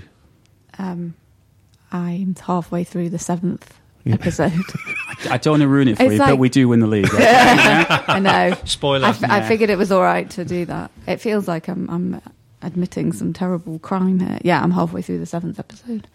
[0.78, 1.14] um,
[1.92, 3.74] I'm halfway through the seventh
[4.04, 4.14] Yeah.
[4.14, 4.52] episode.
[5.30, 7.08] I don't want to ruin it for It's you, but we do win the league.
[7.12, 8.56] I know.
[8.64, 9.06] Spoiler.
[9.06, 9.48] I, f- I Yeah.
[9.48, 10.90] figured it was all right to do that.
[11.06, 12.22] It feels like I'm, I'm
[12.62, 14.38] admitting some terrible crime here.
[14.42, 16.06] Yeah, I'm halfway through the seventh episode.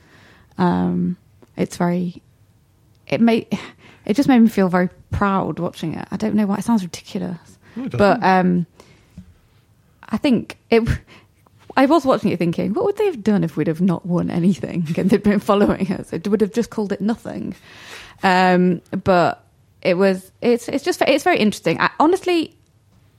[0.58, 1.18] Um,
[1.58, 2.22] it's very.
[3.08, 3.48] It made.
[4.06, 6.08] It just made me feel very proud watching it.
[6.12, 6.58] I don't know why.
[6.58, 8.66] It sounds ridiculous, Oh, it but um,
[10.10, 10.88] I think it.
[11.78, 14.30] I was watching it thinking, what would they have done if we'd have not won
[14.30, 16.14] anything and they'd been following us?
[16.14, 17.56] It would have just called it nothing.
[18.24, 19.46] Um, but
[19.82, 20.32] it was.
[20.42, 20.68] It's.
[20.68, 21.02] It's just.
[21.02, 21.80] It's very interesting.
[21.80, 22.56] I, honestly,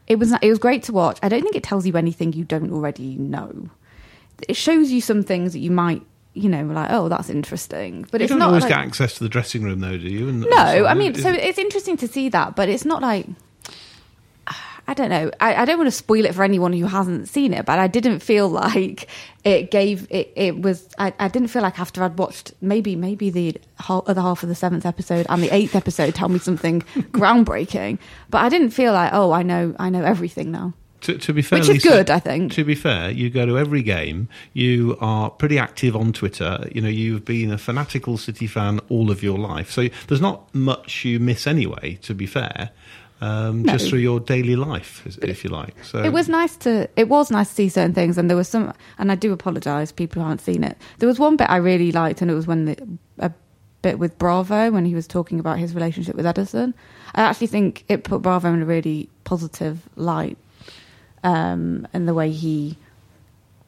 [0.07, 0.33] it was.
[0.42, 1.19] It was great to watch.
[1.23, 3.69] I don't think it tells you anything you don't already know.
[4.49, 6.03] It shows you some things that you might,
[6.35, 8.07] you know, like, oh, that's interesting.
[8.11, 10.09] But you it's don't not always like, get access to the dressing room, though, do
[10.09, 10.29] you?
[10.29, 13.27] And, no, I mean, so it's interesting to see that, but it's not like
[14.88, 15.31] I don't know.
[15.40, 17.88] I, I don't want to spoil it for anyone who hasn't seen it, but I
[17.88, 19.09] didn't feel like
[19.44, 20.33] it gave it.
[20.37, 20.88] It was.
[20.99, 24.49] I, I didn't feel like after I'd watched maybe maybe the ha- other half of
[24.49, 27.99] the seventh episode and the eighth episode tell me something groundbreaking,
[28.31, 30.75] but I didn't feel like oh I know I know everything now.
[31.03, 32.53] To, to be fair, Which is Lisa, good, I think.
[32.55, 34.29] To be fair, you go to every game.
[34.55, 36.66] You are pretty active on Twitter.
[36.72, 40.53] You know, you've been a fanatical City fan all of your life, so there's not
[40.55, 41.99] much you miss anyway.
[42.03, 42.70] To be fair,
[43.20, 43.72] um, No.
[43.72, 45.74] just through your daily life, if- you like.
[45.85, 46.88] So It was nice to.
[46.96, 48.72] It was nice to see certain things, and there was some.
[48.98, 50.76] And I do apologise, people who haven't seen it.
[50.98, 52.76] There was one bit I really liked, and it was when the
[53.18, 53.33] a
[53.83, 56.74] bit with Bravo when he was talking about his relationship with Ederson.
[57.14, 60.37] I actually think it put Bravo in a really positive light,
[61.24, 62.76] um, and the way he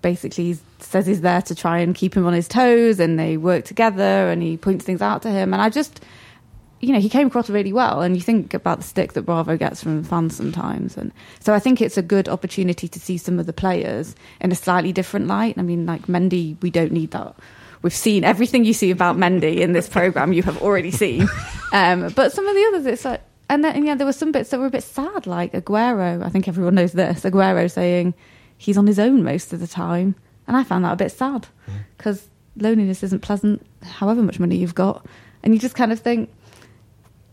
[0.03, 3.65] basically says he's there to try and keep him on his toes, and they work
[3.65, 6.01] together, and he points things out to him, and I just.
[6.81, 8.03] You know, he came across really well.
[8.03, 10.97] And you think about the stick that Bravo gets from fans sometimes.
[10.97, 14.53] And so I think it's a good opportunity to see some of the players in
[14.53, 15.59] a slightly different light.
[15.59, 17.35] I mean, like Mendy, we don't need that.
[17.83, 20.33] We've seen everything you see about Mendy in this program.
[20.33, 21.29] You have already seen,
[21.73, 24.33] um, but some of the others, it's like, and then and yeah, there were some
[24.33, 26.25] bits that were a bit sad, like Aguero.
[26.25, 27.23] I think everyone knows this.
[27.23, 28.15] Aguero saying
[28.57, 30.17] he's on his own most of the time,
[30.49, 31.47] and I found that a bit sad
[31.97, 35.07] because loneliness isn't pleasant, however much money you've got,
[35.45, 36.31] and you just kind of think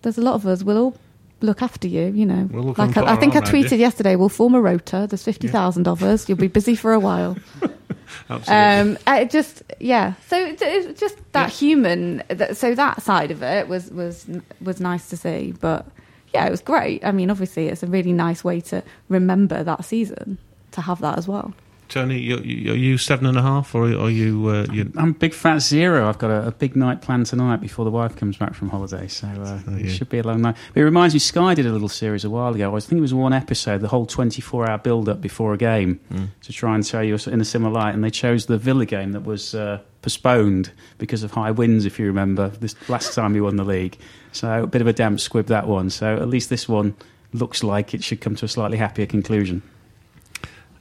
[0.06, 0.63] there's a lot of us.
[0.63, 0.98] We'll all
[1.41, 2.48] look after you, you know.
[2.52, 4.15] We'll like I, I think I tweeted yesterday.
[4.15, 5.08] We'll form a rota.
[5.10, 6.30] There's fifty thousand of us.
[6.30, 7.38] You'll be busy for a while.
[8.30, 8.98] Absolutely.
[9.15, 10.13] Um, just yeah.
[10.28, 11.50] So it's just that Yeah.
[11.50, 12.24] human.
[12.30, 14.26] That, so that side of it was was
[14.62, 15.54] was nice to see.
[15.60, 15.86] But
[16.34, 17.04] yeah, it was great.
[17.04, 20.38] I mean, obviously, it's a really nice way to remember that season
[20.72, 21.54] to have that as well.
[21.88, 24.48] Tony, you, you, are you seven and a half, or are you?
[24.48, 26.10] Uh, you I'm big fat zero.
[26.10, 29.08] I've got a, a big night planned tonight before the wife comes back from holiday,
[29.08, 29.86] so uh, Oh, yeah.
[29.86, 30.58] it should be a long night.
[30.74, 32.76] But it reminds me, Sky did a little series a while ago.
[32.76, 36.00] I think it was one episode, the whole 24 hour build up before a game,
[36.10, 36.26] Hmm.
[36.41, 37.93] to try and show you in a similar light.
[37.93, 42.00] And they chose the Villa game that was uh, postponed because of high winds, if
[42.00, 43.98] you remember, this last time we won the league.
[44.32, 45.89] So a bit of a damp squib that one.
[45.91, 46.95] So at least this one
[47.32, 49.62] looks like it should come to a slightly happier conclusion.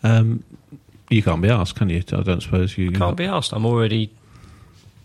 [0.02, 0.42] um,
[1.14, 2.02] you can't be asked, can you?
[2.12, 3.52] I don't suppose you Can't be asked.
[3.52, 4.10] I'm already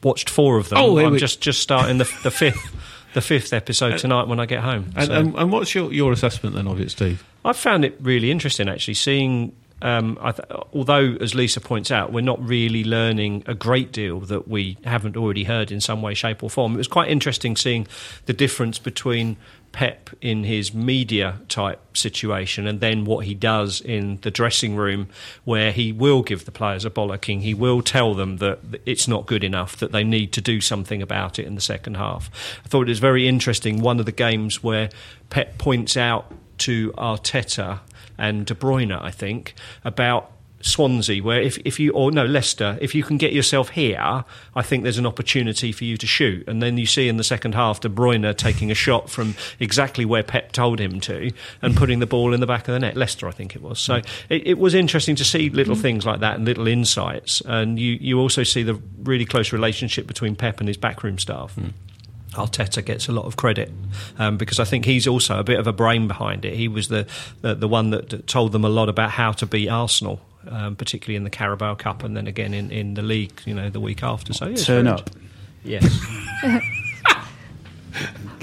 [0.04, 0.80] watched four of them.
[0.80, 2.76] Oh, I'm just just starting the, the fifth
[3.14, 4.92] the fifth episode tonight when I get home.
[4.96, 7.24] And, So- and, and what's your, your assessment then of it, Steve?
[7.44, 9.54] I found it really interesting actually seeing.
[9.82, 10.40] Um, th-
[10.74, 15.16] although, as Lisa points out, we're not really learning a great deal that we haven't
[15.16, 16.74] already heard in some way, shape, or form.
[16.74, 17.88] It was quite interesting seeing
[18.26, 19.38] the difference between
[19.72, 25.08] Pep in his media type situation and then what he does in the dressing room,
[25.44, 27.42] where he will give the players a bollocking.
[27.42, 31.02] He will tell them that it's not good enough, that they need to do something
[31.02, 32.32] about it in the second half.
[32.66, 33.80] I thought it was very interesting.
[33.80, 34.90] One of the games where
[35.30, 37.80] Pep points out to Arteta
[38.20, 42.94] and De Bruyne, I think, about Swansea, where if, if you, or no, Leicester, if
[42.94, 46.48] you can get yourself here, I think there's an opportunity for you to shoot.
[46.48, 50.06] And then you see in the second half De Bruyne taking a shot from exactly
[50.06, 52.98] where Pep told him to and putting the ball in the back of the net.
[52.98, 53.80] Leicester, I think it was.
[53.80, 57.42] So it, it was interesting to see little things like that and little insights.
[57.46, 61.56] And you, you also see the really close relationship between Pep and his backroom staff.
[61.56, 61.70] Hmm.
[62.34, 63.72] Arteta gets a lot of credit
[64.20, 66.54] um, because I think he's also a bit of a brain behind it.
[66.56, 67.08] He was the
[67.42, 70.76] the, the one that, that told them a lot about how to beat Arsenal, um,
[70.76, 73.42] particularly in the Carabao Cup and then again in, in the league.
[73.46, 74.34] You know, the week after.
[74.34, 75.10] So yeah, Turn very- up.
[75.64, 75.84] Yes.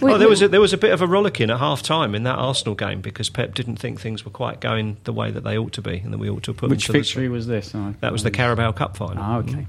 [0.02, 1.82] We- oh, there we- was a, there was a bit of a rollicking at half
[1.82, 5.30] time in that Arsenal game because Pep didn't think things were quite going the way
[5.30, 7.26] that they ought to be, and that we ought to put Which them to victory
[7.28, 7.74] The, was this?
[7.74, 9.16] Oh, that was the Carabao Cup final.
[9.22, 9.66] Ah, okay.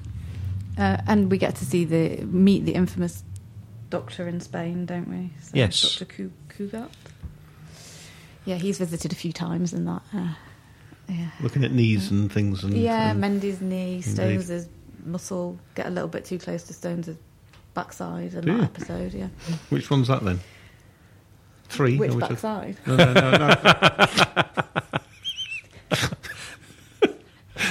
[0.78, 3.24] Uh, and we get to see the meet the infamous
[3.90, 5.32] doctor in Spain, don't we?
[5.42, 5.82] So Yes.
[5.82, 6.90] Doctor Cu- Cugat.
[8.46, 10.02] Yeah, he's visited a few times in that.
[10.14, 10.34] Uh,
[11.10, 12.64] yeah, Looking at knees and things.
[12.64, 13.12] And, yeah.
[13.12, 14.68] and- Mendy's knee, Stones'
[15.06, 15.58] muscle.
[15.76, 17.10] Get a little bit too close to Stones'
[17.74, 18.64] backside in Do that you?
[18.64, 19.14] episode.
[19.14, 19.28] Yeah,
[19.70, 20.40] which one's that then?
[21.70, 21.98] Three?
[21.98, 22.78] which which- backside?
[22.88, 23.56] No, no, no, no.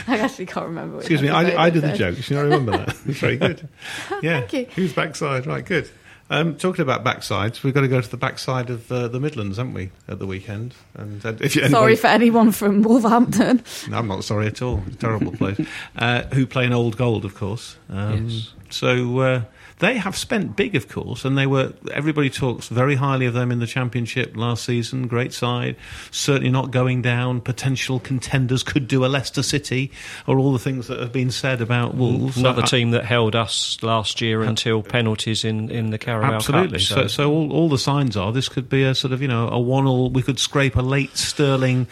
[0.09, 0.97] I actually can't remember.
[0.99, 2.15] Which Excuse me, I, I did the joke.
[2.17, 2.31] jokes.
[2.31, 2.89] You know, I remember that.
[3.07, 3.69] It's very good.
[4.23, 4.41] Yeah.
[4.41, 4.65] Thank you.
[4.75, 5.47] Who's backside?
[5.47, 5.91] Right, good.
[6.29, 9.59] Um, talking about backsides, we've got to go to the backside of uh, the Midlands,
[9.59, 10.75] haven't we, at the weekend?
[10.95, 13.63] And uh, if you, Sorry for anyone from Wolverhampton.
[13.89, 14.83] No, I'm not sorry at all.
[14.87, 15.61] It's a terrible place.
[15.97, 17.77] Uh, who play in Old Gold, of course.
[17.89, 18.53] Um, Yes.
[18.71, 19.43] So uh,
[19.79, 21.75] they have spent big, of course, and they were.
[21.93, 25.07] Everybody talks very highly of them in the Championship last season.
[25.07, 25.77] Great side,
[26.11, 27.43] certainly not going down.
[27.43, 29.93] Potential contenders could do a Leicester City,
[30.27, 32.39] or all the things that have been said about mm, Wolves.
[32.39, 35.99] Another I- uh, team that held us last year uh, until penalties in, in the
[35.99, 36.37] Carabao Cup.
[36.37, 36.79] Absolutely.
[36.79, 36.87] Cup.
[36.87, 39.49] So, so all, all the signs are this could be a sort of you know
[39.49, 40.09] a one-all.
[40.11, 41.87] We could scrape a late Sterling,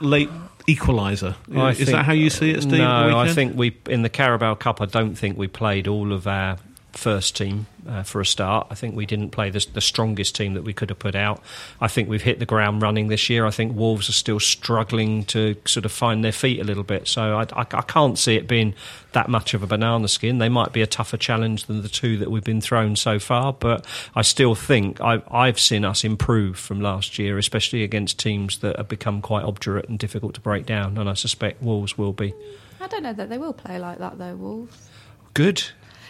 [0.00, 0.30] late
[0.66, 1.36] equaliser.
[1.70, 2.78] Is think- that how you see it, Steve?
[2.78, 4.80] No, I think we in the Carabao Cup.
[4.80, 6.58] I don't think we played all of our
[6.98, 8.66] first team uh, for a start.
[8.70, 11.42] I think we didn't play the, the strongest team that we could have put out.
[11.80, 13.46] I think we've hit the ground running this year.
[13.46, 17.08] I think Wolves are still struggling to sort of find their feet a little bit.
[17.08, 18.74] So I, I, I can't see it being
[19.12, 20.38] that much of a banana skin.
[20.38, 23.52] They might be a tougher challenge than the two that we've been thrown so far,
[23.52, 28.58] but I still think I, I've seen us improve from last year, especially against teams
[28.58, 30.98] that have become quite obdurate and difficult to break down.
[30.98, 32.34] And I suspect Wolves will be.
[32.80, 34.88] I don't know that they will play like that though, Wolves.
[35.34, 35.64] Good.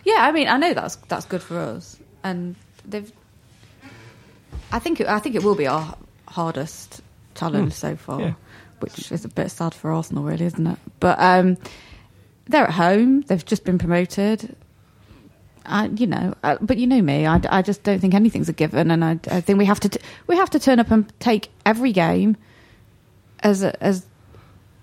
[0.04, 3.12] Yeah, I mean, I know that's that's good for us, and they've.
[4.70, 5.96] I think it, I think it will be our
[6.26, 7.00] hardest
[7.34, 8.32] challenge so far, yeah.
[8.80, 10.78] which is a bit sad for Arsenal, really, isn't it?
[11.00, 11.56] But um,
[12.46, 13.22] they're at home.
[13.22, 14.56] They've just been promoted.
[15.64, 17.26] I, you know, uh, but you know me.
[17.26, 19.88] I, I just don't think anything's a given, and I, I think we have to
[19.88, 22.36] t- we have to turn up and take every game
[23.40, 24.06] as a, as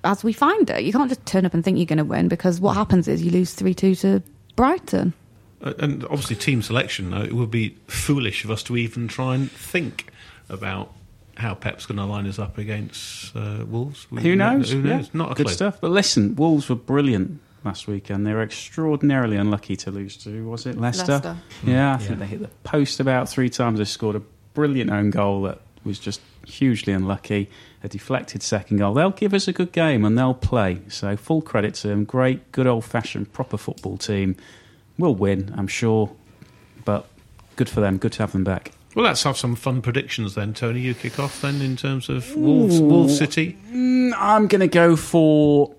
[0.04, 0.84] as we find it.
[0.84, 3.24] You can't just turn up and think you're going to win because what happens is
[3.24, 4.22] you lose three two to
[4.56, 5.14] Brighton.
[5.62, 7.14] Uh, and obviously, team selection.
[7.14, 10.08] It would be foolish of us to even try and think
[10.50, 10.92] about
[11.38, 14.08] how Pep's going to line us up against uh, Wolves.
[14.12, 14.72] We- Who knows?
[14.72, 15.06] Who knows?
[15.08, 15.12] Yeah.
[15.14, 15.56] Not a Good clue.
[15.56, 15.82] stuff.
[15.82, 18.26] But listen, Wolves were brilliant last weekend.
[18.28, 21.14] They were extraordinarily unlucky to lose to, was it Leicester?
[21.14, 21.38] Leicester.
[21.66, 23.80] Yeah, I think they hit the post about three times.
[23.80, 24.22] They scored a
[24.54, 27.50] brilliant own goal that was just hugely unlucky.
[27.84, 28.94] A deflected second goal.
[28.94, 30.82] They'll give us a good game and they'll play.
[30.88, 32.04] So full credit to them.
[32.04, 34.36] Great, good old fashioned, proper football team.
[34.98, 36.12] We'll win, I'm sure.
[36.86, 37.06] But
[37.56, 37.98] good for them.
[37.98, 38.72] Good to have them back.
[38.96, 40.80] Well, let's have some fun predictions then, Tony.
[40.80, 43.58] You kick off then in terms of Wolves, Wolves City.
[43.70, 45.76] Mm, I'm going to go for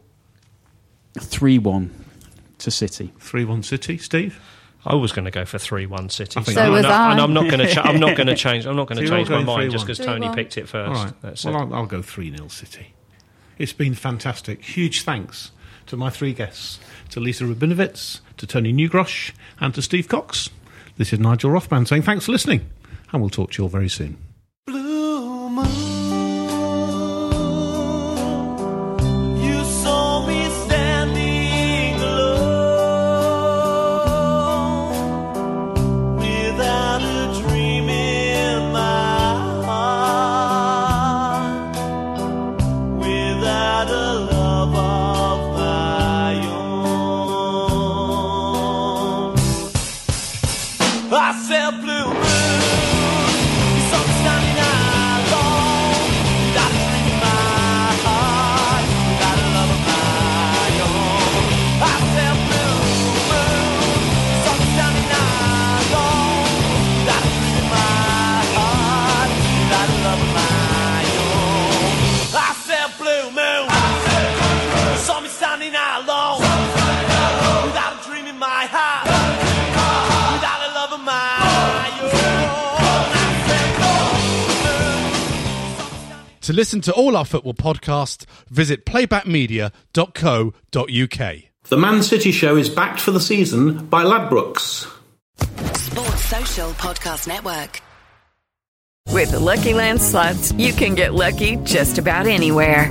[1.18, 1.90] 3 1
[2.58, 3.12] to City.
[3.18, 3.96] 3 1 City.
[3.96, 4.38] Steve?
[4.86, 6.38] I was going to go for three one City.
[6.38, 7.12] I think So and was I'm- I.
[7.12, 7.68] And I'm not going to.
[7.72, 8.66] Cha- I'm not going to change.
[8.66, 10.34] I'm not going to you're change my mind just because Tony 3-1.
[10.34, 10.88] picked it first.
[10.98, 11.22] All right.
[11.22, 11.58] That's well, it.
[11.58, 12.94] I'll, I'll go 3 0 City.
[13.58, 14.62] It's been fantastic.
[14.62, 15.50] Huge thanks
[15.86, 16.78] to my three guests
[17.10, 20.50] to Lisa Rabinowitz, to Tony Newgrosh, and to Steve Cox.
[20.96, 22.68] This is Nigel Rothband saying thanks for listening,
[23.12, 24.16] and we'll talk to you all very soon.
[86.56, 91.42] Listen to all our football podcasts, visit playbackmedia.co.uk.
[91.68, 94.86] The Man City Show is backed for the season by Ladbrokes.
[95.76, 97.82] Sports Social Podcast Network.
[99.12, 102.90] With the Lucky Land slots, you can get lucky just about anywhere.